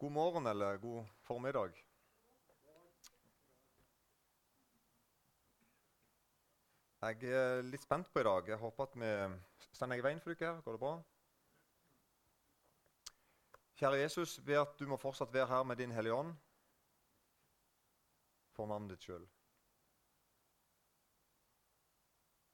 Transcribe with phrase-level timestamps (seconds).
[0.00, 1.74] God morgen eller god formiddag.
[7.02, 8.46] Jeg er litt spent på i dag.
[8.48, 9.10] Jeg håper at vi
[9.76, 10.54] sender jeg i veien for dere?
[10.54, 10.62] her?
[10.64, 10.92] Går det bra?
[13.76, 16.32] Kjære Jesus, be at du må fortsatt være her med din Hellige Ånd
[18.56, 19.28] for navnet ditt sjøl.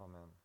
[0.02, 0.35] Amen.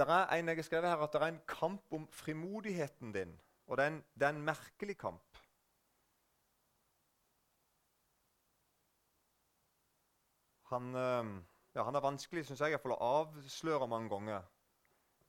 [0.00, 3.40] Det er en jeg har skrevet her, at det er en kamp om frimodigheten din.
[3.66, 5.36] Og det er en, det er en merkelig kamp.
[10.70, 11.42] Han, eh,
[11.74, 14.48] ja, han er vanskelig synes jeg, å avsløre mange ganger.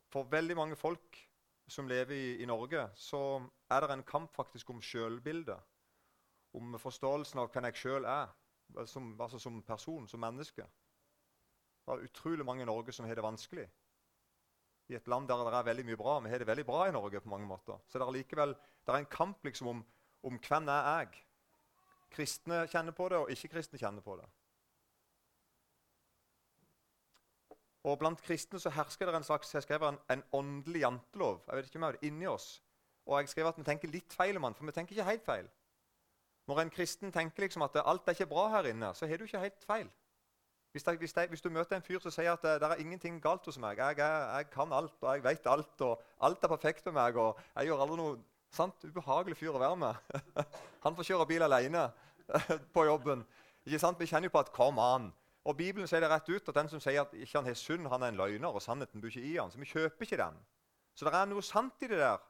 [0.08, 1.20] For veldig mange folk
[1.68, 5.60] som lever i, i Norge, så er det en kamp faktisk om sjølbildet.
[6.56, 8.32] Om forståelsen av hvem jeg sjøl er,
[8.88, 10.64] som, altså som person, som menneske.
[11.84, 13.68] Det er utrolig mange i Norge som har det vanskelig
[14.92, 16.18] i et land der det er veldig mye bra.
[16.20, 17.80] Vi har det veldig bra i Norge på mange måter.
[17.88, 19.84] Så det er likevel det er en kamp liksom om,
[20.22, 21.22] om hvem er jeg
[22.12, 24.26] Kristne kjenner på det, og ikke-kristne kjenner på det.
[27.88, 31.56] Og Blant kristne så hersker det en slags jeg skrev en, en åndelig jantelov jeg
[31.56, 32.50] vet ikke om jeg det, inni oss.
[33.06, 35.24] Og jeg skrev at vi tenker litt feil om den, for vi tenker ikke helt
[35.26, 35.48] feil.
[36.50, 39.24] Når en kristen tenker liksom at alt er ikke bra her inne, så har du
[39.26, 39.90] ikke helt feil.
[40.72, 42.80] Hvis, jeg, hvis, jeg, hvis, du møter en fyr som sier at det, det er
[42.80, 46.48] ingenting galt hos meg, jeg, jeg, kan alt og jeg vet alt, og alt er
[46.48, 48.14] perfekt med meg, og jeg gjør aldri noe
[48.52, 50.22] sant, ubehagelig fyr å være med
[50.84, 51.90] Han får kjøre bil alene
[52.74, 53.26] på jobben.
[53.66, 54.00] Ikke sant?
[54.00, 55.12] Vi kjenner jo på at kom an.
[55.44, 57.86] Og Bibelen sier det rett ut at den som sier at ikke han har synd,
[57.90, 59.52] han er en løgner, og sannheten bor ikke i han.
[59.52, 60.40] Så vi kjøper ikke den.
[60.94, 62.20] Så det er noe sant i det der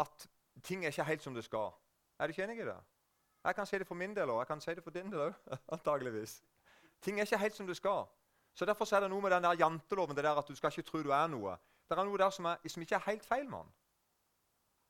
[0.00, 0.28] at
[0.66, 1.72] ting er ikke helt som det skal.
[2.18, 2.78] Er du ikke enig i det?
[3.44, 4.42] Jeg kan si det for min del òg.
[4.42, 5.54] Jeg kan si det for din del òg.
[5.74, 6.40] Antageligvis.
[7.00, 8.06] Ting er ikke helt som det skal.
[8.54, 10.88] Så Derfor er det noe med den der janteloven det der at du skal ikke
[10.90, 11.56] tro du er noe.
[11.88, 13.48] Det er noe der som, er, som ikke er helt feil.
[13.48, 13.70] mann.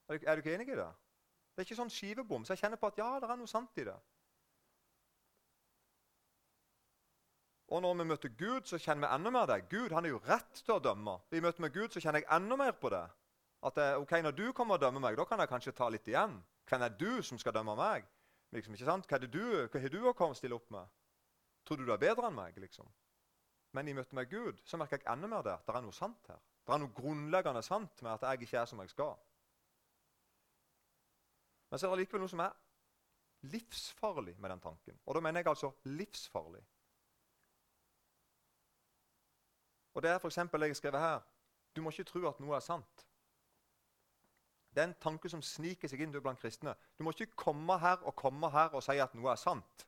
[0.09, 0.89] Er, er, du ikke enig i det?
[1.55, 2.45] Det er ikke sånn skivebom.
[2.45, 3.97] Så jeg kjenner på at ja, det er noe sant i det.
[7.71, 9.61] Og når vi møter Gud, så kjenner vi enda mer det.
[9.71, 11.21] Gud han er jo rett til å dømme.
[11.31, 13.05] I møte med Gud så kjenner jeg enda mer på det.
[13.63, 16.09] At det, ok, Når du kommer og dømmer meg, da kan jeg kanskje ta litt
[16.09, 16.41] igjen.
[16.67, 18.09] Hvem er du som skal dømme meg?
[18.51, 19.07] Liksom, ikke sant?
[19.07, 20.89] Hva, er det du, hva har du å komme stille opp med?
[21.71, 22.57] Tror du du er bedre enn meg?
[22.59, 22.87] liksom?
[23.79, 25.53] Men i møte med Gud så merker jeg enda mer det.
[25.63, 26.39] Det er noe sant her.
[26.67, 29.13] Det er noe grunnleggende sant med at jeg ikke er som jeg skal.
[31.71, 32.57] Men så er det likevel noe som er
[33.53, 34.99] livsfarlig med den tanken.
[35.07, 36.65] Og da mener jeg altså livsfarlig.
[39.95, 40.37] Og Det er f.eks.
[40.37, 41.21] jeg har skrevet her.
[41.77, 43.07] Du må ikke tro at noe er sant.
[44.75, 46.75] Det er en tanke som sniker seg inn blant kristne.
[46.99, 49.87] Du må ikke komme her og komme her og si at noe er sant.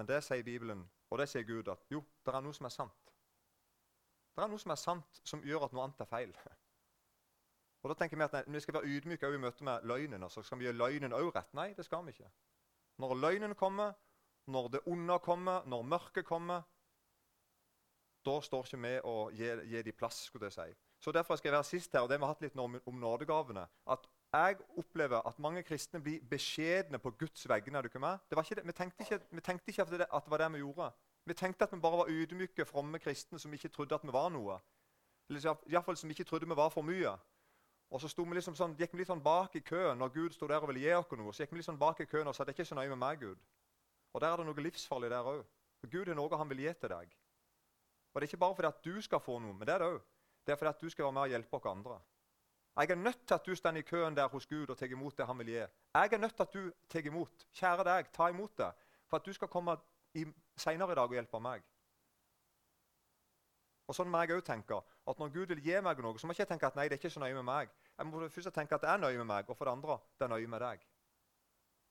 [0.00, 2.72] Men det sier Bibelen, og det sier Gud, at jo, det er noe som er
[2.72, 3.10] sant.
[4.32, 6.30] Det er noe som er sant, som gjør at noe annet er feil.
[7.82, 10.24] Og da tenker Vi at nei, vi skal være ydmyke i møte med løgnen.
[10.32, 11.52] så skal vi gjøre løgnen også rett.
[11.58, 12.30] Nei, det skal vi ikke.
[13.04, 13.92] Når løgnen kommer,
[14.48, 16.64] når det onde kommer, når mørket kommer,
[18.24, 20.24] da står ikke vi og gir, gir de plass.
[20.30, 20.78] skulle jeg si.
[21.00, 22.94] Så Derfor skal jeg være sist her, og det vi har hatt litt om, om
[23.04, 23.68] nådegavene.
[23.86, 27.82] at jeg opplever at mange kristne blir beskjedne på Guds vegne.
[27.82, 30.90] Vi tenkte ikke, vi tenkte ikke at, det, var det vi gjorde.
[31.24, 34.30] Vi tenkte at vi bare var ydmyke, fromme kristne som ikke trodde at vi var
[34.30, 34.60] noe.
[35.28, 37.16] Eller iallfall som ikke trodde vi var for mye.
[37.90, 40.46] Og så vi liksom sånn, gikk vi litt sånn bak i køen når Gud sto
[40.46, 41.32] der og ville gi oss noe.
[41.34, 42.92] Så gikk vi litt sånn bak i køen og sa det er ikke så nøye
[42.92, 43.40] med meg, Gud.
[44.14, 45.42] Og der er det noe livsfarlig der òg.
[45.90, 47.16] Gud er noe han vil gi til deg.
[48.14, 49.90] Og Det er ikke bare fordi at du skal få noe, men det er det
[49.90, 50.00] òg.
[50.46, 51.98] Det er fordi at du skal være med og hjelpe oss andre.
[52.76, 55.18] Jeg er nødt til at du står i køen der hos Gud og tar imot
[55.18, 55.52] det han vil gi.
[55.94, 57.46] Jeg er nødt til at du tar imot.
[57.54, 58.72] Kjære deg, ta imot det.
[59.06, 59.76] For at du skal komme
[60.56, 61.62] senere i dag og hjelpe meg.
[63.90, 64.76] Og Sånn må jeg også tenke.
[65.06, 66.94] at Når Gud vil gi meg noe, så må jeg ikke tenke at nei, det
[66.94, 67.70] er ikke så nøye med meg.
[67.98, 70.24] Jeg må først tenke at det er nøye med meg, og for det andre det
[70.24, 70.84] er nøye med deg.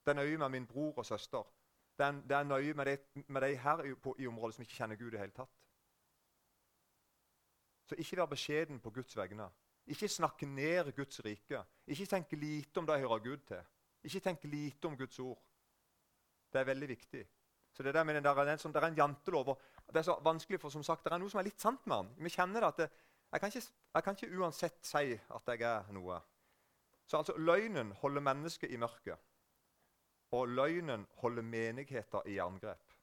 [0.05, 1.43] Det er nøye med min bror og søster.
[1.99, 4.61] Det er, det er nøye med de, med de her i, på, i området som
[4.61, 5.59] ikke kjenner Gud i det hele tatt.
[7.89, 9.49] Så ikke vær beskjeden på Guds vegne.
[9.89, 11.63] Ikke snakke ned Guds rike.
[11.87, 13.61] Ikke tenk lite om det jeg hører Gud til.
[14.03, 15.39] Ikke tenk lite om Guds ord.
[16.53, 17.27] Det er veldig viktig.
[17.73, 19.47] Så Det, der med den der, den er en, det er en jantelov.
[19.49, 21.87] og Det er så vanskelig, for som sagt, det er noe som er litt sant
[21.87, 22.09] med han.
[22.17, 22.89] Vi kjenner det at det,
[23.31, 26.19] jeg, kan ikke, jeg, kan ikke, uansett si at jeg er noe.
[27.07, 29.17] Så altså, Løgnen holder mennesket i mørket.
[30.31, 32.93] Og løgnen holder menigheter i jerngrep.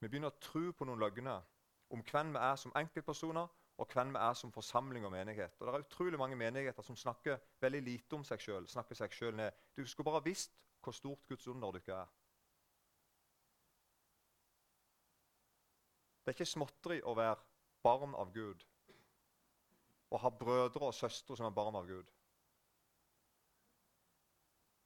[0.00, 1.40] Vi begynner å tro på noen løgner
[1.92, 3.48] om hvem vi er som enkeltpersoner,
[3.82, 5.60] og hvem vi er som forsamling og menighet.
[5.60, 8.68] Og Det er utrolig mange menigheter som snakker veldig lite om seg sjøl.
[8.68, 9.50] Snakker seg selv ned.
[9.76, 10.52] Du skulle bare visst
[10.82, 12.12] hvor stort Guds under dere er.
[16.22, 17.36] Det er ikke småtteri å være
[17.82, 18.62] barn av Gud.
[20.12, 22.08] å ha brødre og søstre som er barn av Gud.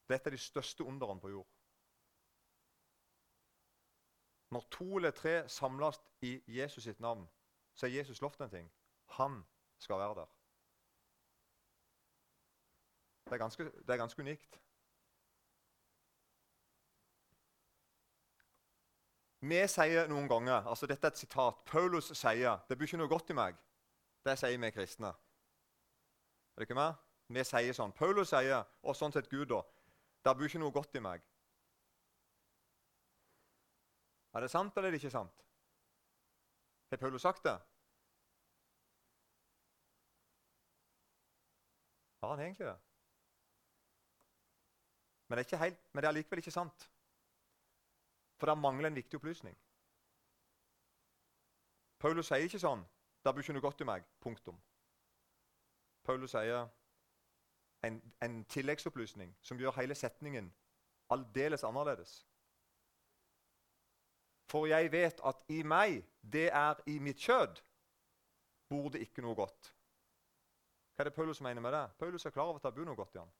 [0.08, 1.48] Det er de største underne på jord.
[4.50, 7.26] Når to eller tre samles i Jesus sitt navn,
[7.74, 8.70] så er Jesus lovt en ting.
[9.06, 9.44] Han
[9.78, 10.32] skal være der.
[13.24, 14.60] Det er ganske, det er ganske unikt.
[19.40, 21.58] Vi sier noen ganger altså Dette er et sitat.
[21.66, 23.58] Paulus sier det blir ikke noe godt i meg.
[24.26, 25.12] Det sier vi kristne.
[26.56, 26.94] Er det ikke meg?
[27.28, 27.92] Vi sier sånn.
[27.92, 29.62] Paulus sier, og sånn sett Gud, da
[30.26, 31.22] det bor ikke noe godt i meg.
[34.34, 35.44] Er det sant, eller er det ikke sant?
[36.90, 37.54] Har Paulus sagt det?
[42.26, 42.78] Har han egentlig det?
[45.28, 46.90] Men det er, helt, men det er likevel ikke sant.
[48.38, 49.56] For det mangler en viktig opplysning.
[51.98, 52.82] Paulus sier ikke sånn
[53.22, 54.58] 'Det bor ikke noe godt i meg.' Punktum.
[56.04, 56.68] Paulus sier
[57.82, 60.52] en, en tilleggsopplysning som gjør hele setningen
[61.10, 62.26] aldeles annerledes.
[64.50, 67.62] For jeg vet at i meg, det er i mitt kjød,
[68.68, 69.75] bor det ikke noe godt.
[70.96, 71.90] Hva er det Paulus mener med det?
[71.98, 73.32] Paulus er klar over at det bor noe godt i han.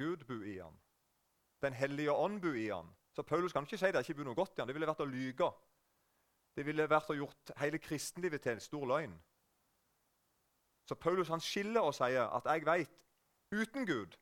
[0.00, 0.78] Gud bor i han.
[1.60, 2.88] Den hellige ånd bor i han.
[3.12, 4.68] Så Paulus kan ikke si det ikke bor noe godt i han.
[4.70, 5.50] Det ville vært å lyge.
[6.56, 9.12] Det ville vært å gjort hele kristenlivet til en stor løgn.
[10.88, 12.96] Så Paulus han skiller og sier at jeg vet
[13.52, 14.16] uten Gud,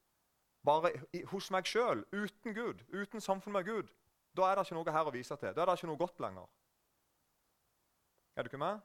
[0.67, 0.91] bare
[1.31, 3.94] hos meg sjøl, uten Gud, uten samfunn med Gud,
[4.37, 5.55] da er det ikke noe her å vise til.
[5.55, 6.50] Da er det ikke noe godt lenger.
[8.37, 8.82] Er du ikke med?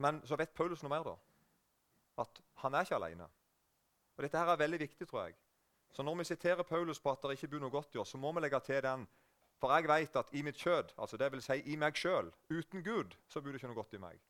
[0.00, 1.14] Men så vet Paulus noe mer, da.
[2.24, 3.28] At han er ikke alene.
[4.16, 5.36] Og Dette her er veldig viktig, tror jeg.
[5.92, 8.20] Så når vi siterer Paulus på at det ikke bor noe godt i oss, så
[8.20, 9.06] må vi legge til den.
[9.60, 12.84] For jeg vet at i mitt kjød, altså det vil si i meg sjøl, uten
[12.84, 14.20] Gud, så bor det ikke noe godt i meg.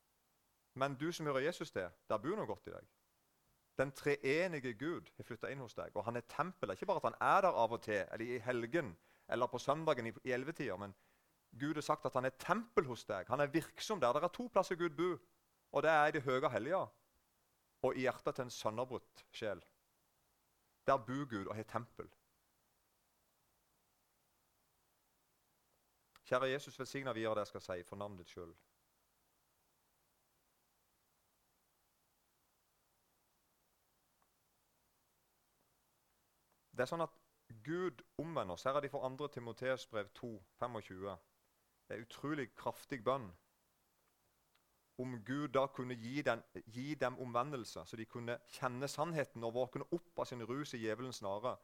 [0.74, 2.88] Men du som hører Jesus til, der bor noe godt i deg.
[3.78, 5.94] Den treenige Gud har flytta inn hos deg.
[5.94, 6.72] Og han er tempel.
[6.74, 8.96] Ikke bare at han er der av og til, eller i helgen
[9.30, 10.94] eller på søndagen i, i men
[11.60, 13.28] Gud har sagt at han er tempel hos deg.
[13.28, 14.12] Han er virksom der.
[14.12, 15.18] Det er to plasser Gud bor,
[15.72, 16.80] og det er i det høye hellige
[17.82, 19.62] og i hjertet til en sønderbrutt sjel.
[20.86, 22.08] Der bor Gud og har tempel.
[26.24, 28.52] Kjære Jesus, velsigna videre det jeg skal si, for navnet ditt sjøl.
[36.80, 37.16] Det er sånn at
[37.66, 38.62] Gud omvender oss.
[38.64, 39.26] Her er de for 2.
[39.34, 40.30] Timoteus brev 2,
[40.62, 41.16] 25.
[41.88, 43.26] Det er utrolig kraftig bønn.
[45.00, 49.54] Om Gud da kunne gi, den, gi, dem omvendelse, så de kunne kjenne sannheten og
[49.56, 51.56] våkne opp av sin rus i djevelens nare,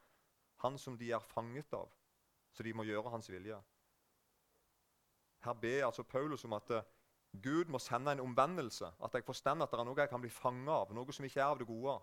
[0.63, 1.91] Han som de er fanget av,
[2.51, 3.59] så de må gjøre hans vilje.
[5.45, 6.81] Her ber altså Paulus om at uh,
[7.43, 8.89] Gud må sende en omvendelse.
[9.03, 11.41] At jeg forstår at det er noe jeg kan bli fanget av, noe som ikke
[11.41, 11.99] er av det gode.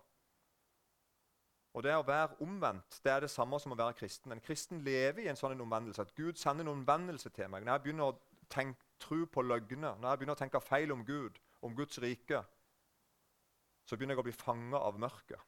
[1.75, 4.31] Og Det å være omvendt det er det samme som å være kristen.
[4.31, 6.05] En kristen lever i en sånn omvendelse.
[6.07, 7.65] At Gud sender en omvendelse til meg.
[7.65, 11.03] Når jeg begynner å tenke, tro på løgner, når jeg begynner å tenke feil om
[11.05, 12.41] Gud, om Guds rike,
[13.85, 15.41] så begynner jeg å bli fanga av mørket.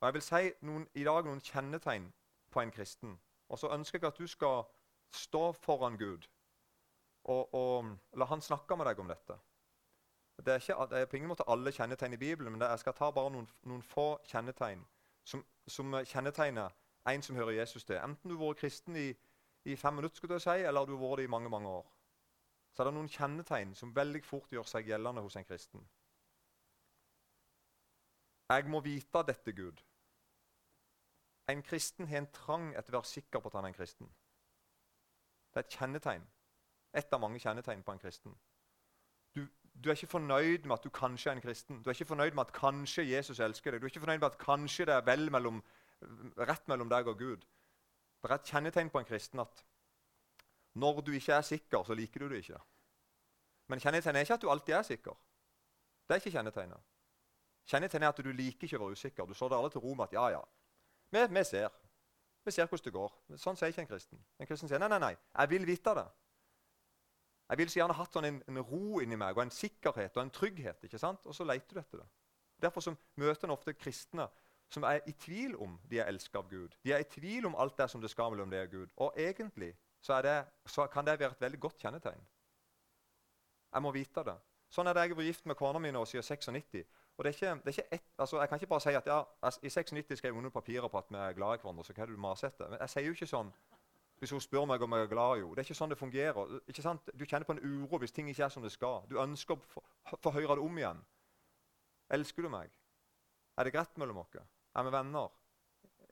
[0.00, 2.08] Og Jeg vil si noen, i dag noen kjennetegn
[2.50, 3.18] på en kristen.
[3.48, 4.62] Og så ønsker jeg at du skal
[5.12, 6.26] stå foran Gud
[7.24, 9.36] og, og la han snakke med deg om dette.
[10.40, 12.96] Det er, ikke, det er, på ingen måte alle kjennetegn i Bibelen, men jeg skal
[12.96, 14.86] ta bare noen, noen få kjennetegn
[15.28, 16.72] som, som, kjennetegner
[17.10, 17.98] en som hører Jesus til.
[18.00, 19.10] Enten du har vært kristen i,
[19.64, 21.86] i fem minutter, skulle jeg si, eller har du vært det i mange mange år.
[22.72, 25.82] Så er det noen kjennetegn som veldig fort gjør seg gjeldende hos en kristen.
[28.50, 29.82] Jeg må vite dette, Gud.
[31.50, 34.10] En kristen har en trang etter å være sikker på at han er en kristen.
[35.50, 36.26] Det er et kjennetegn.
[36.94, 38.34] Et av mange kjennetegn på en kristen.
[39.34, 41.82] Du, du er ikke fornøyd med at du kanskje er en kristen.
[41.82, 43.82] Du er ikke fornøyd med at kanskje Jesus elsker deg.
[43.82, 45.62] Du er ikke fornøyd med at kanskje det er vel mellom,
[46.38, 47.46] rett mellom deg og Gud.
[48.22, 49.64] Det er et kjennetegn på en kristen at
[50.80, 52.60] når du ikke er sikker, så liker du det ikke.
[53.68, 55.16] Men kjennetegnet er ikke at du alltid er sikker.
[56.06, 56.88] Det er ikke kjennetegnet.
[57.70, 59.26] Kjennetegnet er at du liker ikke å være usikker.
[59.26, 60.40] Du slår det alle til ro med at ja, ja,
[61.10, 61.68] vi, vi ser.
[62.44, 63.12] Vi ser hvordan det går.
[63.38, 64.24] Sånn sier ikke en kristen.
[64.40, 66.06] En kristen sier nei, nei, nei, jeg vil vite det.
[67.50, 70.22] Jeg vil så gjerne hatt sånn en, en, ro inni meg og en sikkerhet og
[70.22, 70.84] en trygghet.
[70.86, 71.24] ikke sant?
[71.26, 72.06] Og så leter du etter det.
[72.62, 74.28] Derfor møter en ofte kristne
[74.70, 76.76] som er i tvil om de er elsket av Gud.
[76.84, 78.92] De er i tvil om alt det som det skal mellom det og Gud.
[78.96, 82.22] Og egentlig så, det, så, kan det være et veldig godt kjennetegn.
[83.72, 84.36] Jeg må vite det.
[84.70, 86.84] Sånn er det jeg har vært gift med kona mi siden 96.
[87.18, 89.06] Og det er ikke, det er ikke et, altså Jeg kan ikke bare si at
[89.06, 89.18] ja,
[89.62, 91.84] i 96 skrev jeg under papirer på at vi er glad i hverandre.
[91.84, 92.70] så hva er det du maser etter?
[92.70, 93.52] Men jeg sier jo ikke sånn.
[94.20, 95.54] hvis hun spør meg om jeg er glad i henne.
[95.54, 96.56] Det er ikke sånn det fungerer.
[96.68, 97.10] Ikke sant?
[97.14, 99.02] Du kjenner på en uro hvis ting ikke er som det skal.
[99.10, 99.82] Du ønsker å få,
[100.22, 101.00] få høre det om igjen.
[102.10, 102.72] Elsker du meg?
[103.56, 104.36] Er det greit mellom oss?
[104.74, 105.28] Er vi venner?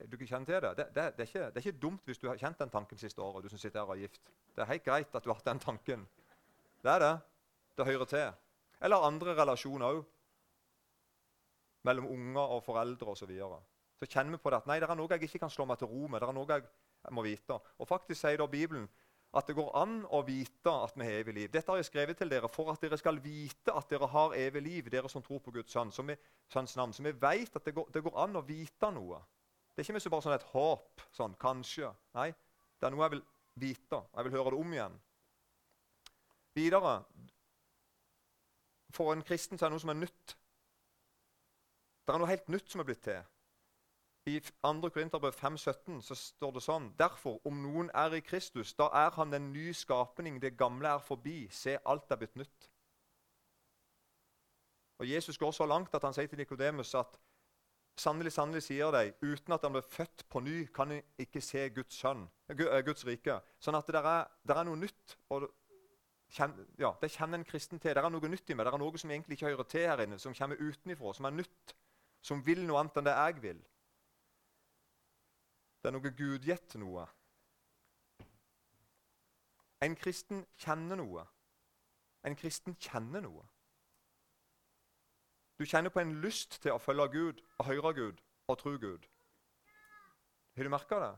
[0.07, 0.71] Du kan kjenne til det.
[0.77, 2.99] Det, det, det, er ikke, det, er ikke, dumt hvis du har kjent den tanken
[2.99, 3.43] siste året.
[3.45, 4.31] du som sitter her og er gift.
[4.55, 6.07] Det er helt greit at du har hatt den tanken.
[6.83, 7.15] Det er det.
[7.77, 8.33] Det hører til.
[8.81, 10.05] Eller andre relasjoner òg.
[11.83, 13.19] Mellom unger og foreldre osv.
[13.19, 13.61] Så, videre.
[13.99, 15.79] så kjenner vi på det at nei, det er noe jeg ikke kan slå meg
[15.79, 16.21] til ro med.
[16.21, 17.59] det er noe jeg må vite.
[17.79, 18.89] Og faktisk sier da Bibelen
[19.37, 21.51] at det går an å vite at vi har evig liv.
[21.53, 24.63] Dette har jeg skrevet til dere for at dere skal vite at dere har evig
[24.65, 26.09] liv, dere som tror på Guds sønn, som
[26.53, 26.95] sønns navn.
[26.97, 29.21] Så vi vet at det går, det går, an å vite noe.
[29.77, 31.05] Det er ikke bare sånn et håp.
[31.13, 31.93] sånn, Kanskje.
[32.17, 32.31] Nei,
[32.81, 33.25] det er noe jeg vil
[33.69, 34.03] vite.
[34.17, 35.01] Jeg vil høre det om igjen.
[36.57, 36.99] Videre
[38.97, 40.37] For en kristen så er det noe som er nytt.
[42.07, 43.21] Det er noe helt nytt som er blitt til.
[44.29, 44.91] I 2.
[44.93, 49.33] Korinterbrev 5,17 så står det sånn Derfor, om noen er i Kristus, da er han
[49.33, 50.37] den nye skapning.
[50.43, 51.47] Det gamle er forbi.
[51.51, 52.69] Se, alt er blitt nytt.
[54.99, 57.19] Og Jesus går så langt at han sier til Nikodemus at
[57.99, 61.69] sannelig, sannelig sier deg, uten at han ble født på ny, kan han ikke se
[61.75, 63.39] Guds, sønn, eh, Guds rike.
[63.63, 65.17] Sånn at det er, det er noe nytt.
[65.31, 65.49] og
[66.79, 67.95] ja, Det kjenner en kristen til.
[67.95, 68.67] Det er noe nytt i meg.
[68.67, 71.37] Det er noe som egentlig ikke hører til her inne, som kommer utenifra, som er
[71.39, 71.75] nytt.
[72.23, 73.61] Som vil noe annet enn det jeg vil.
[75.83, 77.07] Det er noe gudgitt noe.
[79.81, 81.23] En kristen kjenner noe.
[82.27, 83.45] En kristen kjenner noe.
[85.59, 89.07] Du kjenner på en lyst til å følge Gud og høre Gud og tro Gud.
[90.57, 91.15] Har du merka det?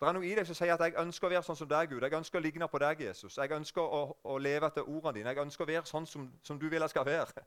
[0.00, 1.90] Det er noe i deg som sier at 'jeg ønsker å være sånn som deg,
[1.90, 2.02] Gud'.
[2.02, 3.38] 'Jeg ønsker å ligne på deg, Jesus'.
[3.38, 5.30] 'Jeg ønsker å, å leve etter ordene dine'.
[5.30, 7.44] 'Jeg ønsker å være sånn som, som du vil jeg skal være'.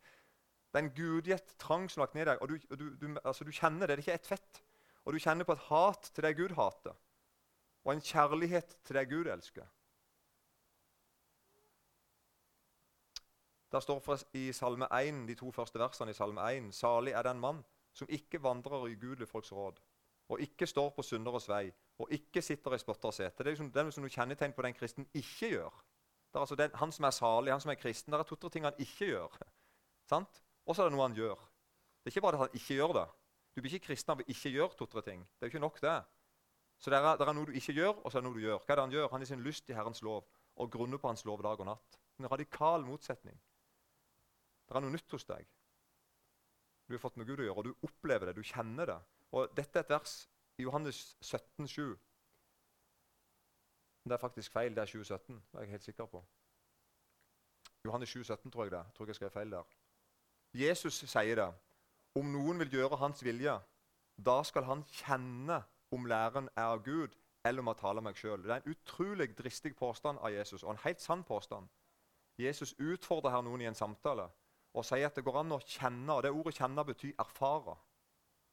[0.72, 3.20] Det er en gudgitt trang som er lagt ned i deg, og du, du, du,
[3.26, 3.98] altså, du kjenner det.
[3.98, 4.64] Det er ikke ett fett.
[5.06, 6.96] Og du kjenner på et hat til det Gud hater,
[7.86, 9.68] og en kjærlighet til det Gud elsker.
[13.72, 14.02] Der står
[14.34, 18.08] i Salme 1, de to første versene i Salme 1.: Salig er den mann som
[18.10, 19.80] ikke vandrer i ugudelige folks råd,
[20.30, 23.38] og ikke står på synderes vei, og ikke sitter i spotteres sete.
[23.38, 25.84] Det er liksom, det er liksom noe kjennetegn på den kristen ikke gjør.
[26.32, 28.50] Det er altså den, Han som er salig, han som er kristen, det er to-tre
[28.50, 29.38] ting han ikke gjør.
[30.66, 31.36] Og så er det noe han gjør.
[31.36, 33.06] Det er ikke bare at han ikke gjør det,
[33.56, 35.22] du blir ikke kristen av å ikke gjøre to-tre ting.
[35.36, 35.96] Det er jo ikke nok, det.
[36.78, 38.44] Så det er, det er, noe du ikke gjør, og så er det noe du
[38.44, 38.58] gjør.
[38.60, 39.12] Hva er det Han gjør?
[39.14, 42.00] Han er sin lyst i Herrens lov og grunner på Hans lov dag og natt.
[42.20, 43.38] En radikal motsetning.
[44.68, 45.48] Det er noe nytt hos deg.
[46.88, 49.00] Du har fått med Gud å gjøre, og du opplever det, du kjenner det.
[49.36, 50.18] Og Dette er et vers
[50.60, 51.96] i Johannes 17, 7.
[54.06, 54.76] Det er faktisk feil.
[54.76, 55.40] Det er 2017.
[55.52, 56.22] Det er jeg helt sikker på.
[57.86, 58.84] Johannes 7, 17, tror jeg det.
[58.84, 59.72] Jeg tror jeg skrev feil der.
[60.54, 61.50] Jesus sier det.
[62.16, 63.54] Om noen vil gjøre hans vilje,
[64.16, 65.60] da skal han kjenne
[65.92, 68.44] om læren er av Gud, eller om jeg taler meg sjøl.
[68.44, 71.68] Det er en utrolig dristig påstand av Jesus, og en helt sann påstand.
[72.40, 74.30] Jesus utfordrer her noen i en samtale
[74.76, 76.14] og sier at det går an å kjenne.
[76.14, 77.76] og Det ordet 'kjenne' betyr erfare.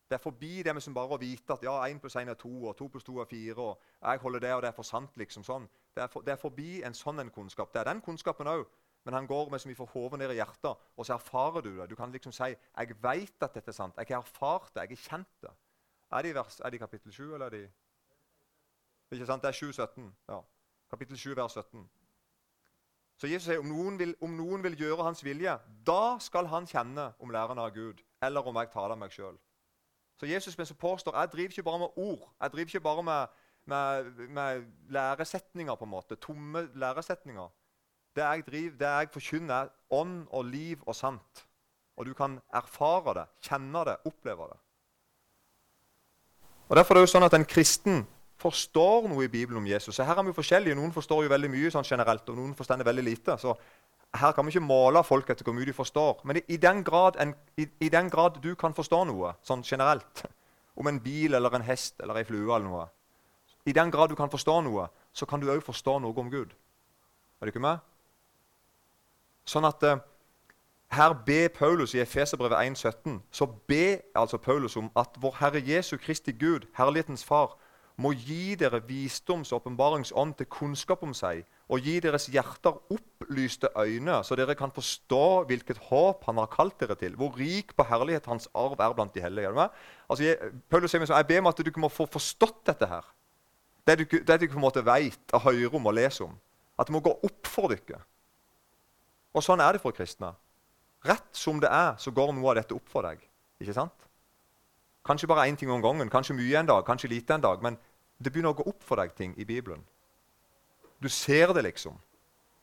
[0.09, 2.35] Det er forbi det med som bare å vite at ja, 1 pluss 1 er
[2.35, 4.83] 2, og 2 pluss 2 er 4, og jeg holder det, og det er for
[4.83, 5.17] sant.
[5.17, 5.69] liksom sånn.
[5.95, 7.73] Det er, for, det er forbi en sånn en kunnskap.
[7.73, 8.67] Det er den kunnskapen òg.
[9.05, 11.73] Men han går med så mye for hodet ned i hjertet, og så erfarer du
[11.81, 11.91] det.
[11.91, 13.97] Du kan liksom si 'Jeg veit at dette er sant.
[13.97, 14.81] Jeg har erfart det.
[14.81, 15.57] Jeg har kjent det.'
[16.13, 17.71] Er det i, vers, er det kapittel 7, eller er det
[19.11, 19.43] Ikke sant?
[19.43, 20.17] Det er 7, 17.
[20.29, 20.41] Ja.
[20.91, 21.91] Kapittel 7, vers 17.
[23.17, 25.53] Så Jesus sier om noen, vil, om noen vil gjøre hans vilje,
[25.87, 29.37] da skal han kjenne om læren av Gud, eller om jeg taler meg sjøl.
[30.21, 32.29] Så Jesus men påstår jeg driver ikke bare med ord.
[32.41, 33.27] Jeg driver ikke bare med,
[33.65, 37.49] med, med læresetninger, på en måte, tomme læresetninger.
[38.17, 41.45] Det jeg driver, det jeg forkynner, er ånd og liv og sant.
[41.97, 44.59] Og du kan erfare det, kjenne det, oppleve det.
[46.69, 48.05] Og Derfor er det jo sånn at en kristen
[48.43, 49.95] forstår noe i Bibelen om Jesus.
[49.97, 50.75] Så Her er vi forskjellige.
[50.75, 53.37] Noen forstår jo veldig mye sånn generelt, og noen forstår veldig lite.
[53.39, 53.55] Så
[54.15, 56.21] her kan vi ikke måle folk etter hvor mye de forstår.
[56.25, 60.25] Men i, den, den en, i, i, den grad, du kan forstå noe sånn generelt,
[60.81, 62.89] om en bil eller en hest eller ei flue eller noe
[63.69, 66.53] I den grad du kan forstå noe, så kan du òg forstå noe om Gud.
[67.41, 67.81] Er du ikke med?
[69.49, 70.01] Sånn at eh,
[70.93, 75.97] her ber Paulus i Efeserbrevet 1,17 så ber altså Paulus om at vår Herre Jesu
[75.97, 77.57] Kristi Gud, Herlighetens Far,
[77.97, 83.71] må gi dere visdoms- og åpenbaringsånd til kunnskap om seg, og gi deres hjerter opplyste
[83.79, 87.87] øyne, så dere kan forstå hvilket håp han har kalt dere til, hvor rik på
[87.89, 89.69] herlighet hans arv er blant de hellige.
[90.09, 92.89] Altså, jeg, Paulus sier så, jeg ber om at du ikke må få forstått dette
[92.89, 93.05] her.
[93.87, 96.37] Det du, det på en måte vet og hører om og leser om.
[96.79, 98.05] At det må gå opp for dere.
[99.33, 100.35] Og sånn er det for kristne.
[101.07, 103.23] Rett som det er, så går noe av dette opp for deg.
[103.63, 104.09] Ikke sant?
[105.07, 107.63] Kanskje bare én ting om gangen, kanskje mye en dag, kanskje lite en dag.
[107.63, 107.79] Men
[108.23, 109.83] det begynner å gå opp for deg ting i Bibelen.
[111.03, 111.99] Du ser det, liksom.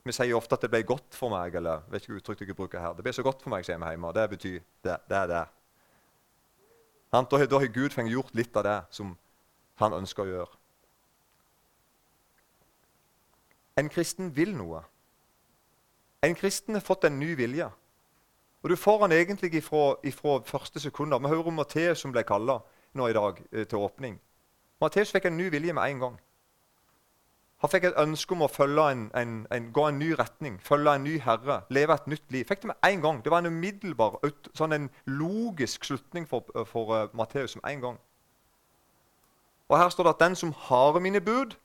[0.07, 2.79] Vi sier ofte at 'det ble godt for meg', eller vet ikke uttrykk du bruker
[2.79, 2.93] her.
[2.93, 4.13] 'Det ble så godt for meg', sier vi hjemme.
[4.13, 5.47] Det betyr det, det er det.
[7.11, 9.17] Han, da, da har Gud fått gjort litt av det som
[9.75, 10.57] han ønsker å gjøre.
[13.77, 14.83] En kristen vil noe.
[16.21, 17.69] En kristen har fått en ny vilje.
[18.63, 21.19] Og Du får han egentlig ifra, ifra første sekunder.
[21.19, 22.59] Vi hører om Matteus som ble kalla
[22.93, 24.19] nå i dag eh, til åpning.
[24.81, 26.19] Matteus fikk en ny vilje med en gang.
[27.59, 28.49] Han fikk et ønske om å
[28.87, 32.45] en, en, en, gå en ny retning, følge en ny herre, leve et nytt liv.
[32.47, 33.23] Fikk det med en gang.
[33.23, 34.19] Det var en umiddelbar,
[34.55, 37.97] sånn en logisk slutning for, for uh, Matteus med en gang.
[39.67, 41.55] Og Her står det at den som har mine bud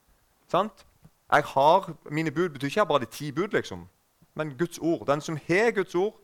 [0.50, 0.86] sant?
[1.30, 3.86] Jeg har Mine bud betyr ikke bare de ti bud, liksom,
[4.34, 5.06] men Guds ord.
[5.06, 6.14] Den som har Guds ord,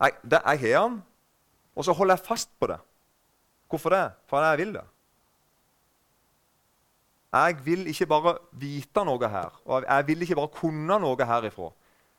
[0.00, 1.02] jeg, det, jeg har han,
[1.76, 2.78] og så holder jeg fast på det.
[3.68, 4.10] Hvorfor det?
[4.26, 4.84] For jeg vil det.
[7.32, 11.68] Jeg vil ikke bare vite noe her, og jeg vil ikke bare kunne noe herifra,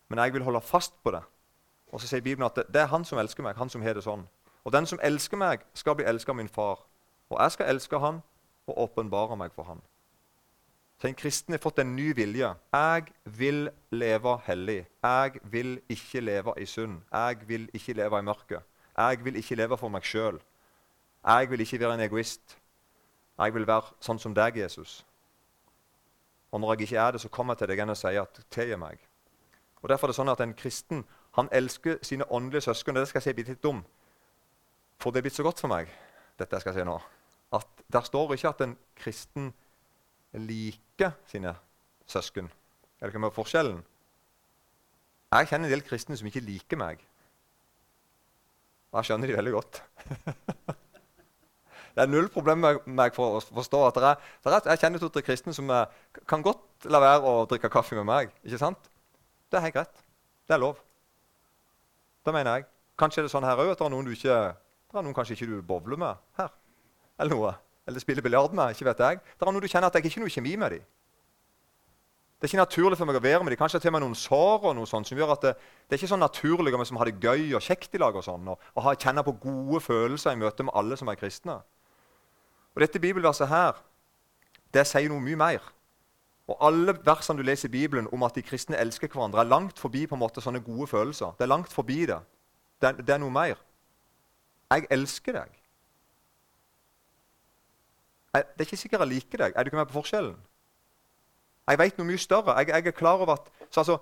[0.07, 1.23] men jeg vil holde fast på det.
[1.89, 3.97] Og så sier Bibelen at det, det er han som elsker meg, han som har
[3.97, 4.27] det sånn.
[4.63, 6.83] Og den som elsker meg, skal bli elsket av min far.
[7.29, 8.21] Og jeg skal elske han
[8.69, 9.81] og åpenbare meg for han.
[11.01, 12.56] Så En kristen har fått en ny vilje.
[12.74, 14.86] Jeg vil leve hellig.
[15.03, 17.01] Jeg vil ikke leve i synd.
[17.12, 18.63] Jeg vil ikke leve i mørket.
[18.98, 20.41] Jeg vil ikke leve for meg sjøl.
[21.24, 22.58] Jeg vil ikke være en egoist.
[23.39, 25.06] Jeg vil være sånn som deg, Jesus.
[26.51, 28.41] Og når jeg ikke er det, så kommer jeg til deg igjen og sier at
[28.51, 29.00] tilgi meg.
[29.82, 31.06] Og Derfor er det sånn at en kristen
[31.38, 32.96] han elsker sine åndelige søsken.
[32.96, 33.79] Det skal jeg si litt om.
[35.00, 35.88] For det er blitt så godt for meg,
[36.36, 36.98] dette jeg si nå,
[37.56, 39.53] at der står ikke at en kristen
[40.34, 40.88] liker
[41.29, 41.53] sine
[42.10, 42.50] søsken.
[43.00, 43.79] Er det ikke med forskjellen?
[45.29, 47.01] Jeg kjenner en del kristne som ikke liker meg.
[48.89, 49.82] Og jeg skjønner de veldig godt.
[51.96, 54.79] Det er null problem med meg for å forstå at det er, det er, jeg
[54.84, 55.98] kjenner to-tre kristne som eh,
[56.29, 58.29] kan godt la være å drikke kaffe med meg.
[58.46, 58.86] ikke sant?
[59.51, 60.03] Det er helt greit.
[60.48, 60.77] Det er lov.
[62.24, 62.68] Det mener jeg.
[63.00, 65.18] Kanskje er det sånn her òg at det er noen du ikke, det er noen
[65.18, 66.53] kanskje ikke du bowler med her.
[67.20, 67.51] Eller noe.
[67.89, 68.75] Eller spiller biljard med.
[68.75, 69.19] ikke vet jeg.
[69.33, 70.87] Det er noe du kjenner at det er har noe kjemi med dem.
[72.39, 73.59] Det er ikke naturlig for meg å være med dem.
[73.59, 75.51] Kanskje til og med noen sår og noe sånt, som gjør at det,
[75.89, 78.23] det er ikke sånn naturlig om vi har det gøy og kjekt i lag og
[78.23, 81.57] sånn, og, og kjenne på gode følelser i møte med alle som er kristne.
[82.77, 83.81] Og Dette bibelverset her,
[84.71, 85.67] det sier noe mye mer.
[86.47, 89.81] Og Alle versene du leser i Bibelen om at de kristne elsker hverandre, er langt
[89.81, 91.35] forbi på en måte sånne gode følelser.
[91.35, 92.21] Det er langt forbi det.
[92.79, 93.59] Det, det er noe mer.
[94.71, 95.58] Jeg elsker deg.
[98.33, 99.53] Jeg, det er ikke sikkert jeg liker deg.
[99.55, 100.37] Er du ikke med på forskjellen?
[101.70, 102.55] Jeg vet noe mye større.
[102.59, 103.98] Jeg, jeg er klar over at altså,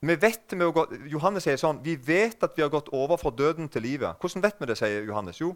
[0.00, 3.30] vi vet vi gå, Johannes sier sånn Vi vet at vi har gått over fra
[3.30, 4.16] døden til livet.
[4.20, 5.40] Hvordan vet vi det, sier Johannes?
[5.40, 5.54] Jo,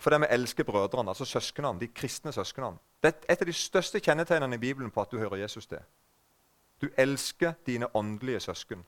[0.00, 2.80] fordi vi elsker brødrene, altså søsknene, de kristne søsknene.
[3.02, 5.84] Det er et av de største kjennetegnene i Bibelen på at du hører Jesus til.
[6.82, 8.84] Du elsker dine åndelige søsken.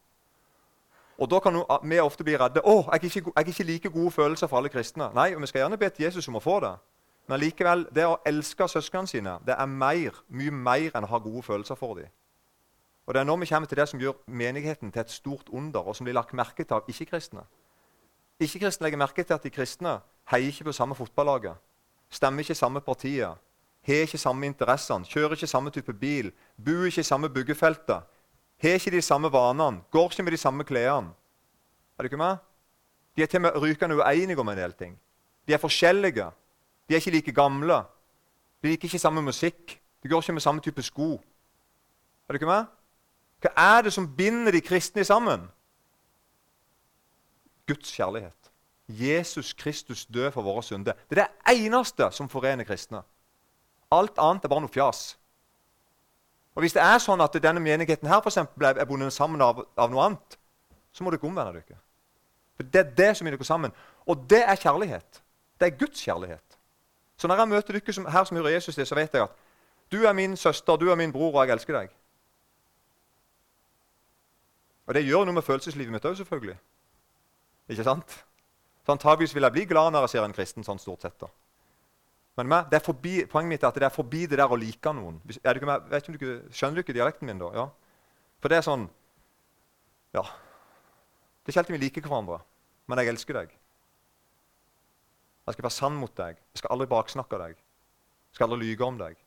[1.18, 2.61] Og Da kan vi ofte bli redde.
[2.61, 5.61] 'Å, jeg er ikke, ikke like gode følelser for alle kristne.' Nei, og vi skal
[5.61, 6.75] gjerne be til Jesus om å få det.
[7.27, 11.19] Men likevel, det å elske søsknene sine det er mer, mye mer enn å ha
[11.23, 12.11] gode følelser for dem.
[13.07, 15.81] Og Det er nå vi kommer til det som gjør menigheten til et stort under,
[15.81, 17.45] og som blir lagt merke til av ikke-kristne.
[18.41, 21.55] Ikke-kristne legger merke til at de kristne heier ikke på samme fotballaget,
[22.11, 23.39] stemmer ikke samme partiet,
[23.87, 28.03] har ikke samme interessene, kjører ikke samme type bil, bor ikke i samme byggefeltet,
[28.62, 31.15] har ikke de samme vanene, går ikke med de samme klærne.
[31.99, 32.37] Er du ikke med?
[33.17, 34.99] De er til og med rykende uenige om en del ting.
[35.47, 36.27] De er forskjellige.
[36.88, 37.83] De er ikke like gamle.
[38.62, 39.81] De liker ikke samme musikk.
[40.03, 41.12] De går ikke med samme type sko.
[42.29, 42.64] Er du ikke med?
[43.42, 45.49] Hva er det som binder de kristne sammen?
[47.66, 48.51] Guds kjærlighet.
[48.88, 50.92] Jesus Kristus død for våre synder.
[51.11, 53.03] Det er det eneste som forener kristne.
[53.90, 55.16] Alt annet er bare noe fjas.
[56.55, 59.61] Og Hvis det er sånn at denne menigheten her for eksempel, er bundet sammen av,
[59.77, 60.38] av, noe annet,
[60.92, 61.79] så må dere omvende dere.
[62.57, 63.75] For Det er det som binder dere sammen.
[64.07, 65.20] Og det er kjærlighet.
[65.61, 66.56] Det er Guds kjærlighet.
[67.16, 69.31] Så når jeg møter dere her som hører Jesus til, så vet jeg at
[69.92, 71.90] du er min søster, du er min bror, og jeg elsker deg.
[74.87, 76.57] Og det gjør noe med følelseslivet mitt òg, selvfølgelig.
[77.68, 78.16] Ikke sant?
[78.87, 81.16] Så antageligvis vil jeg bli glad når jeg ser en kristen sånn stort sett.
[81.20, 81.31] da.
[82.37, 84.92] Men det er forbi, Poenget mitt er at det er forbi det der å like
[84.92, 85.18] noen.
[85.42, 87.50] Er du ikke, vet ikke, skjønner du ikke dialekten min, da?
[87.57, 87.66] Ja.
[88.42, 88.88] For det er sånn
[90.14, 90.22] Ja.
[90.22, 92.40] Det er ikke alltid vi liker hverandre,
[92.87, 93.50] men jeg elsker deg.
[95.46, 96.40] Jeg skal være sann mot deg.
[96.52, 97.54] Jeg skal aldri baksnakke deg.
[97.56, 99.20] Jeg skal aldri lyge om deg.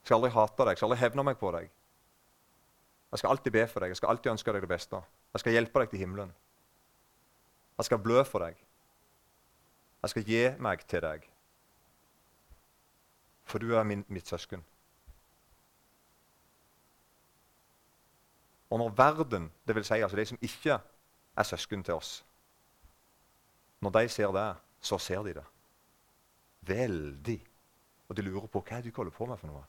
[0.00, 0.72] Jeg skal aldri hate deg.
[0.72, 1.68] Jeg skal aldri hevne meg på deg.
[3.10, 3.92] Jeg skal alltid be for deg.
[3.92, 5.02] Jeg skal alltid ønske deg det beste.
[5.34, 6.32] Jeg skal hjelpe deg til himmelen.
[7.78, 8.56] Jeg skal blø for deg.
[10.02, 11.28] Jeg skal gi meg til deg.
[13.44, 14.64] For du er min, mitt søsken.
[18.70, 20.78] Og når verden, vil si altså de som ikke
[21.36, 22.24] er søsken til oss,
[23.80, 24.48] når de ser det,
[24.80, 25.44] så ser de det.
[26.60, 27.38] Veldig.
[28.08, 29.64] Og de lurer på hva er det dere holder på med for noe.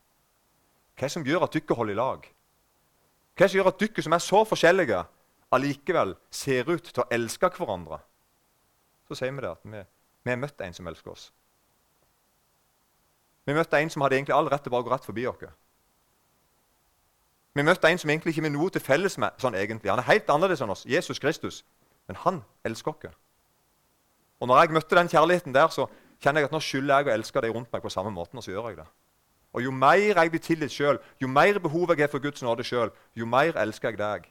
[0.96, 2.30] Hva er det som gjør at dere holder i lag?
[3.32, 5.04] Hva er det som gjør at dere som er så forskjellige,
[5.52, 8.00] allikevel ser ut til å elske hverandre?
[9.08, 9.84] Så sier vi det at vi,
[10.24, 11.30] vi har møtt en som elsker oss.
[13.44, 15.42] Vi møtte en som hadde egentlig all rett til bare å gå rett forbi oss.
[17.52, 19.90] Vi møtte en som egentlig ikke har noe til felles med sånn egentlig.
[19.90, 20.86] Han er helt annerledes enn oss.
[20.88, 21.64] Jesus Kristus.
[22.08, 23.18] Men han elsker oss.
[24.42, 25.86] Og når jeg møtte den kjærligheten der, så
[26.22, 28.40] kjenner jeg at nå skylder jeg å elske deg rundt meg på samme måten.
[28.40, 28.88] Og så gjør jeg det.
[29.52, 32.64] Og jo mer jeg blir tilgitt sjøl, jo mer behov jeg har for Guds nåde
[32.66, 34.26] sjøl, jo mer elsker jeg deg.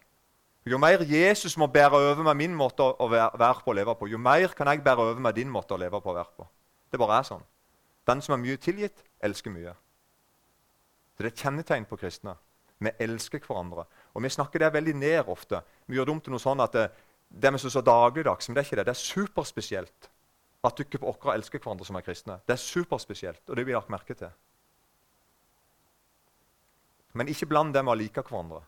[0.66, 4.10] Jo mer Jesus må bære over meg min måte å være på og leve på,
[4.12, 6.48] jo mer kan jeg bære over meg din måte å leve på og være på.
[6.92, 7.46] Det bare er sånn.
[8.10, 9.74] Den som er mye tilgitt, elsker mye.
[11.16, 12.36] Så Det er et kjennetegn på kristne.
[12.82, 13.86] Vi elsker hverandre.
[14.14, 15.62] Og Vi snakker det veldig ned ofte.
[15.88, 16.76] Vi gjør det om til noe sånn at
[17.32, 18.86] det, det er så dagligdags, men det er ikke det.
[18.86, 20.10] Det er superspesielt
[20.64, 22.40] at dere på Åkra elsker hverandre som er kristne.
[22.48, 24.30] Det er superspesielt, og det blir lagt merke til.
[27.14, 28.62] Men ikke bland det med å like hverandre.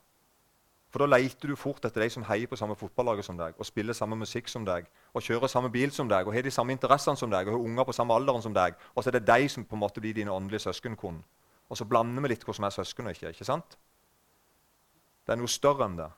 [0.93, 3.65] For da leter du fort etter de som heier på samme fotballaget som deg, og
[3.65, 6.76] spiller samme musikk som deg, og kjører samme bil som deg, og har de samme
[6.76, 8.76] interessene som deg, og har unger på samme alderen som deg.
[8.93, 11.23] Og så er det de som på en måte blir dine åndelige søskenkone.
[11.69, 13.32] Og så blander vi litt hva som er søsken og ikke.
[13.34, 13.78] ikke sant?
[15.26, 16.12] Det er noe større enn det.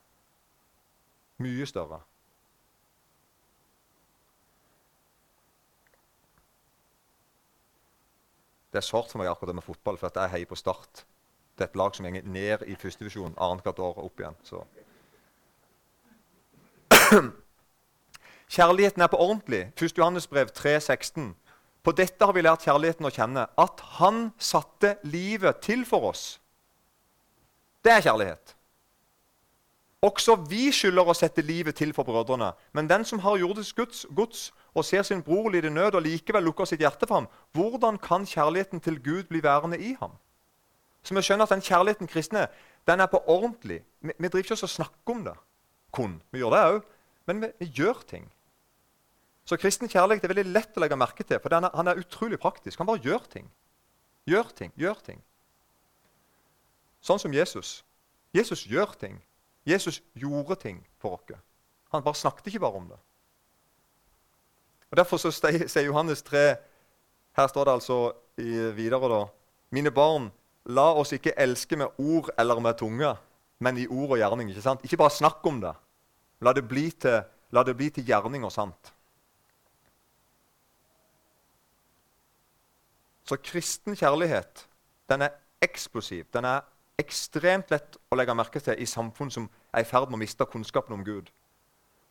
[1.45, 2.01] Mye større.
[8.75, 11.05] Det er sårt for meg akkurat det med fotball, for jeg heier på Start.
[11.55, 14.35] Det er et lag som går ned i førstedivisjon annethvert år opp igjen.
[14.43, 14.59] Så.
[18.57, 19.61] Kjærligheten er på ordentlig.
[19.79, 19.95] 1.
[19.95, 21.31] Johannes brev 3,16.
[21.87, 23.47] På dette har vi lært kjærligheten å kjenne.
[23.55, 26.25] At han satte livet til for oss.
[27.79, 28.54] Det er kjærlighet.
[30.05, 32.51] Også vi skylder å sette livet til for brødrene.
[32.77, 36.45] Men den som har jordisk gods, gods og ser sin bror lide nød og likevel
[36.45, 40.13] lukker sitt hjerte for ham, hvordan kan kjærligheten til Gud bli værende i ham?
[41.05, 42.47] Så vi skjønner at den kjærligheten kristne
[42.85, 43.81] den er på ordentlig.
[44.01, 45.35] Vi, vi driver ikke og snakker om det
[45.95, 46.17] kun.
[46.31, 46.81] Vi gjør det òg,
[47.29, 48.25] men vi, vi, gjør ting.
[49.45, 52.39] Så kristen kjærlighet er veldig lett å legge merke til, for er, han er utrolig
[52.41, 52.81] praktisk.
[52.81, 53.47] Han bare gjør ting.
[54.29, 55.21] Gjør ting, gjør ting.
[57.05, 57.79] Sånn som Jesus.
[58.33, 59.19] Jesus gjør ting.
[59.65, 61.37] Jesus gjorde ting for oss.
[61.91, 62.97] Han bare snakket ikke bare om det.
[64.91, 66.55] Og Derfor så sier Johannes 3
[67.35, 68.13] Her står det altså
[68.75, 69.25] videre da
[69.71, 70.31] Mine barn,
[70.65, 73.11] La oss ikke elske med ord eller med tunge,
[73.59, 74.49] men i ord og gjerning.
[74.49, 74.83] Ikke sant?
[74.83, 75.73] Ikke bare snakk om det.
[76.41, 77.21] La det bli til,
[77.53, 78.93] det bli til gjerning og sant.
[83.25, 84.65] Så kristen kjærlighet
[85.09, 86.25] den er eksplosiv.
[86.33, 86.65] Den er
[87.01, 90.47] ekstremt lett å legge merke til i samfunn som er i ferd med å miste
[90.47, 91.31] kunnskapen om Gud.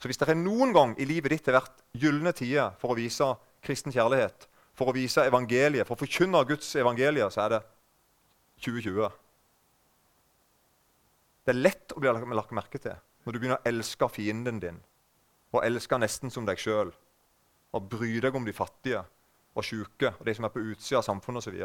[0.00, 2.98] Så hvis det er noen gang i livet ditt har vært gylne tider for å
[2.98, 3.30] vise
[3.64, 7.60] kristen kjærlighet, for å vise evangeliet, for å forkynne Guds evangelie, så er det
[8.66, 9.08] 2020.
[11.44, 14.82] Det er lett å bli lagt merke til når du begynner å elske fienden din
[15.54, 16.90] og elske nesten som deg sjøl.
[17.74, 19.00] Og bry deg om de fattige
[19.54, 21.56] og sjuke og de som er på utsida av samfunnet osv.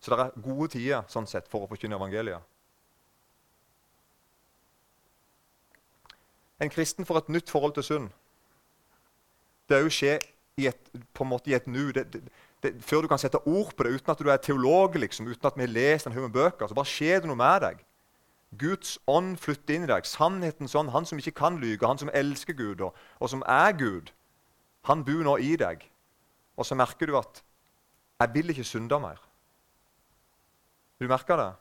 [0.00, 2.44] Så, det er gode tider sånn sett for å forkynne evangeliet.
[6.60, 8.12] En kristen får et nytt forhold til synd.
[9.68, 10.22] Det òg skjer
[10.56, 11.90] i et, på en måte i et nu.
[11.92, 12.22] Det, det,
[12.64, 15.50] det, før du kan sette ord på det, uten at du er teolog, liksom, uten
[15.50, 17.82] at vi har lest en haug med bøker, så bare skjer det noe med deg.
[18.56, 20.06] Guds ånd flytter inn i deg.
[20.08, 23.74] Sannheten sånn, Han som ikke kan lyge, han som elsker Gud, og, og som er
[23.76, 24.14] Gud,
[24.86, 25.82] han bor nå i deg.
[26.56, 27.42] Og så merker du at
[28.20, 29.25] 'Jeg vil ikke synde mer'.
[31.00, 31.52] Du merker det?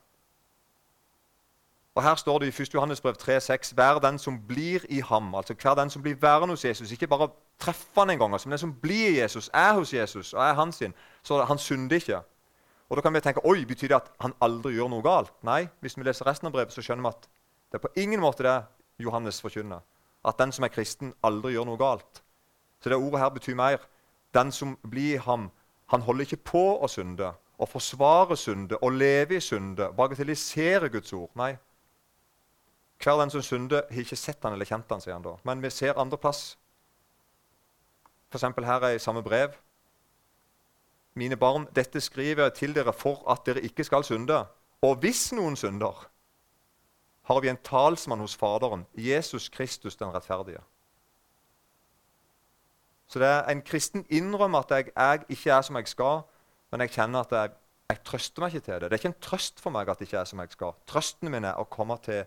[1.95, 2.73] Og Her står det i 1.
[2.73, 5.35] Johannes brev 3,6.: Vær den som blir i ham.
[5.35, 6.91] altså Hver den som blir værende hos Jesus.
[6.91, 9.93] Ikke bare treffe han en gang, altså, men den som blir i Jesus, er hos
[9.93, 10.93] Jesus og er hans sin.
[11.23, 12.21] Så han synder ikke.
[12.89, 15.31] Og Da kan vi tenke oi, betyr det at han aldri gjør noe galt?
[15.43, 17.29] Nei, hvis vi leser resten av brevet, så skjønner vi at
[17.71, 18.63] det er på ingen måte det
[18.99, 19.79] Johannes forkynner.
[20.25, 22.21] At den som er kristen, aldri gjør noe galt.
[22.83, 23.77] Så det ordet her betyr mer.
[24.33, 25.51] Den som blir i ham,
[25.87, 31.13] han holder ikke på å synde og forsvare synde og leve i synde, bagatellisere Guds
[31.13, 31.31] ord.
[31.35, 31.55] Nei,
[33.03, 35.35] hver den som synder, har ikke sett han eller kjent han, sier han da.
[35.43, 36.57] Men vi ser andre plass.
[38.31, 38.43] F.eks.
[38.43, 39.55] her er i samme brev.
[41.15, 44.41] Mine barn, dette skriver jeg til dere for at dere ikke skal synde.
[44.83, 46.07] Og hvis noen synder,
[47.25, 50.59] har vi en talsmann hos Faderen, Jesus Kristus den rettferdige.
[53.07, 56.21] Så det er En kristen innrømmer at jeg, jeg, ikke er som jeg skal,
[56.75, 57.51] men jeg kjenner at jeg,
[57.87, 58.87] jeg trøster meg ikke til det.
[58.89, 60.73] Det er ikke en trøst for meg at det ikke er som jeg skal.
[60.91, 62.25] Trøsten min er å komme til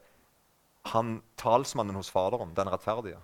[0.88, 3.20] han talsmannen hos Faderen, den rettferdige.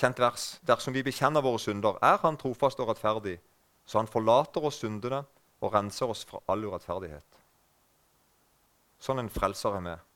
[0.00, 0.46] Kjent vers.
[0.64, 3.36] Dersom vi bekjenner våre synder, er Han trofast og rettferdig,
[3.84, 5.26] så Han forlater oss syndene
[5.60, 7.42] og renser oss fra all urettferdighet.
[8.96, 10.09] Sånn en frelser er med.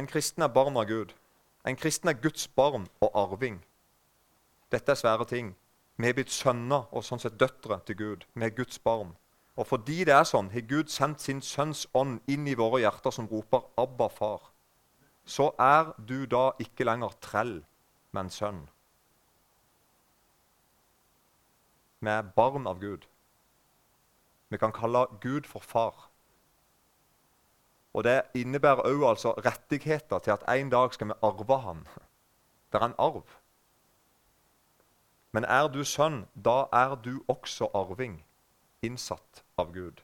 [0.00, 1.10] En kristen er barn av Gud.
[1.68, 3.58] En kristen er Guds barn og arving.
[4.72, 5.50] Dette er svære ting.
[6.00, 8.24] Vi er blitt sønner og sånn sett døtre til Gud.
[8.32, 9.10] Vi er Guds barn.
[9.60, 13.12] Og fordi det er sånn, har Gud sendt sin sønns ånd inn i våre hjerter,
[13.12, 14.48] som roper 'Abba, far'.
[15.26, 17.64] Så er du da ikke lenger trell,
[18.12, 18.68] men sønn.
[22.00, 23.04] Vi er barn av Gud.
[24.48, 26.09] Vi kan kalle Gud for far.
[27.92, 31.86] Og Det innebærer òg altså rettigheter til at en dag skal vi arve ham.
[32.72, 33.26] Det er en arv.
[35.32, 38.24] Men er du sønn, da er du også arving,
[38.82, 40.02] innsatt av Gud.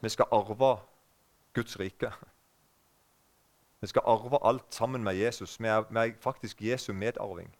[0.00, 0.78] Vi skal arve
[1.54, 2.12] Guds rike.
[3.80, 5.60] Vi skal arve alt sammen med Jesus.
[5.60, 7.56] Vi er, vi er faktisk Jesu medarving.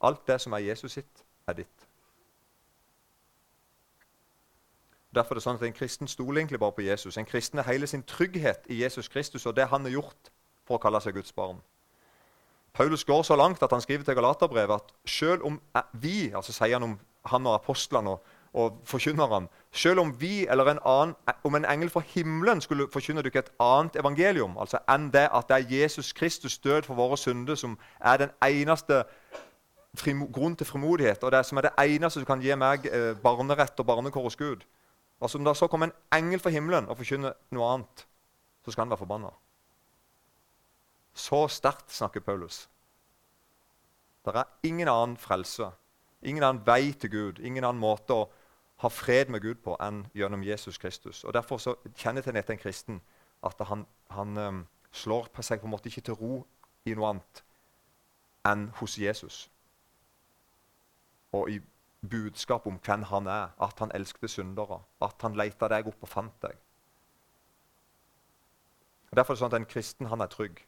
[0.00, 1.83] Alt det som er Jesus sitt, er ditt.
[5.14, 7.16] Derfor er det sånn at En kristen stoler egentlig bare på Jesus.
[7.16, 10.30] En kristen er hele sin trygghet i Jesus Kristus og det han har gjort
[10.66, 11.60] for å kalle seg Guds barn.
[12.74, 15.60] Paulus går så langt at han skriver til Galaterbrevet at selv om
[15.92, 16.96] vi, altså sier han om
[17.30, 21.90] han og apostlene og, og forkynnerne Selv om vi eller en annen, om en engel
[21.90, 26.12] fra himmelen skulle forkynne dere et annet evangelium altså enn det at det er Jesus
[26.12, 29.04] Kristus død for våre synder som er den eneste
[30.32, 33.78] grunn til frimodighet, og det som er det eneste som kan gi meg eh, barnerett
[33.78, 34.64] og barnekår hos Gud
[35.24, 38.02] Altså Om det så kommer en engel fra himmelen og forkynner noe annet,
[38.64, 39.30] så skal han være forbanna.
[41.14, 42.68] Så sterkt snakker Paulus.
[44.24, 45.70] Det er ingen annen frelse,
[46.22, 48.28] ingen annen vei til Gud, ingen annen måte å
[48.84, 51.24] ha fred med Gud på enn gjennom Jesus Kristus.
[51.24, 53.00] Og Derfor så kjennetegner dette en kristen
[53.44, 56.42] at han, han um, slår på seg på en måte ikke til ro
[56.84, 57.44] i noe annet
[58.44, 59.46] enn hos Jesus.
[61.32, 61.62] Og i
[62.10, 66.08] budskap om hvem han er, at han elsket syndere, at han leita deg opp og
[66.08, 66.56] fant deg.
[69.10, 70.64] Og Derfor er det sånn at en kristen han er trygg.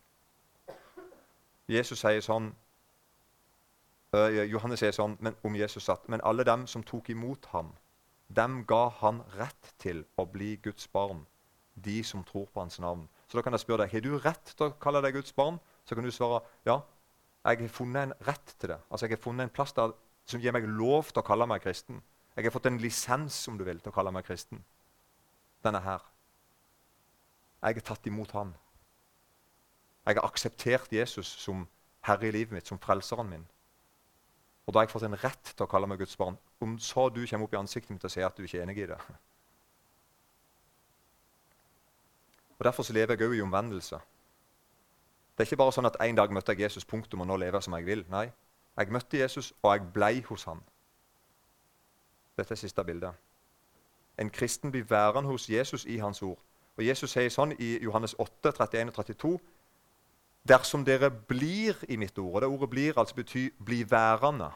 [1.67, 2.53] Jesus sier sånn,
[4.15, 7.73] Johannes sier sånn men, om Jesus at men alle dem som tok imot ham,
[8.29, 11.25] dem ga han rett til å bli Guds barn,
[11.75, 13.09] de som tror på hans navn.
[13.27, 15.59] Så da kan jeg spørre deg, Har du rett til å kalle deg Guds barn?
[15.85, 16.81] Så kan du svare ja.
[17.47, 18.79] Jeg har funnet en rett til det.
[18.91, 19.93] Altså Jeg har funnet en plass der
[20.27, 22.03] som gir meg lov til å kalle meg kristen.
[22.37, 24.63] Jeg har fått en lisens om du vil, til å kalle meg kristen.
[25.65, 26.07] Den er her.
[27.63, 28.53] Jeg har tatt imot han.
[30.07, 31.65] Jeg har akseptert Jesus som
[32.07, 33.47] herre i livet mitt, som frelseren min.
[34.67, 36.37] Og da har jeg fått en rett til å kalle meg Guds barn.
[36.63, 38.79] Om så du kommer opp i ansiktet mitt og sier at du ikke er enig
[38.83, 38.99] i det.
[42.59, 43.99] Og Derfor så lever jeg òg i omvendelse.
[45.37, 47.59] Det er ikke bare sånn at en dag møtte jeg Jesus, punktum, og nå lever
[47.59, 48.05] jeg som jeg vil.
[48.11, 48.31] Nei,
[48.77, 50.61] jeg møtte Jesus, og jeg blei hos han.
[52.37, 53.13] Dette er siste bildet.
[54.19, 56.39] En kristen blir værende hos Jesus i hans ord.
[56.77, 59.39] Og Jesus sier sånn i Johannes 8, 31 og 32.:
[60.49, 64.53] Dersom dere blir i mitt ord Og det ordet 'blir' altså betyr 'bli værende'.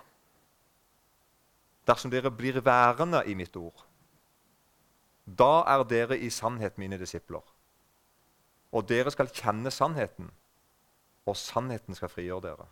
[1.86, 3.86] Dersom dere blir værende i mitt ord,
[5.38, 7.42] da er dere i sannhet mine disipler.
[8.72, 10.30] Og dere skal kjenne sannheten,
[11.26, 12.66] og sannheten skal frigjøre dere.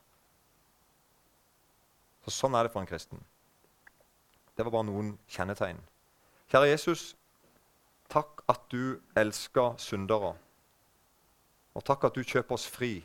[2.28, 3.20] Så Sånn er det for en kristen.
[4.52, 5.78] Det var bare noen kjennetegn.
[6.52, 7.14] Kjære Jesus,
[8.12, 10.34] takk at du elsker syndere.
[11.72, 12.98] Og takk at du kjøper oss fri.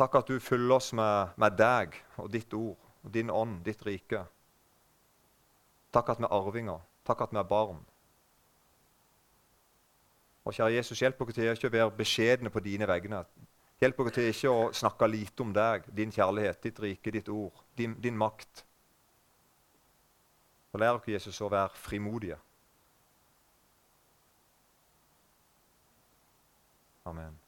[0.00, 3.84] Takk at du fyller oss med, med deg og ditt ord og din ånd, ditt
[3.84, 4.24] rike.
[5.92, 6.80] Takk at vi er arvinger.
[7.04, 7.84] Takk at vi er barn.
[10.48, 13.26] Og kjære Jesus, hjelp oss til ikke å være beskjedne på dine vegne.
[13.82, 17.64] Hjelp oss til ikke å snakke lite om deg, din kjærlighet, ditt rike, ditt ord,
[17.74, 18.62] din, din makt.
[20.70, 22.38] Og lær oss, Jesus, å være frimodige.
[27.10, 27.41] Amen.